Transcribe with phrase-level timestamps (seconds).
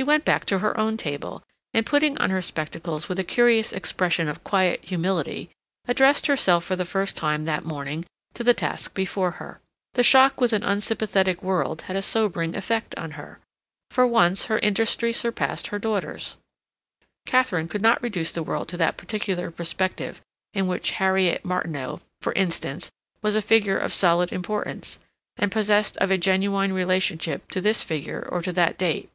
[0.00, 1.42] She went back to her own table,
[1.74, 5.50] and putting on her spectacles with a curious expression of quiet humility,
[5.88, 9.60] addressed herself for the first time that morning to the task before her.
[9.94, 13.40] The shock with an unsympathetic world had a sobering effect on her.
[13.90, 16.36] For once, her industry surpassed her daughter's.
[17.26, 20.22] Katharine could not reduce the world to that particular perspective
[20.54, 22.90] in which Harriet Martineau, for instance,
[23.22, 25.00] was a figure of solid importance,
[25.36, 29.10] and possessed of a genuine relationship to this figure or to that date.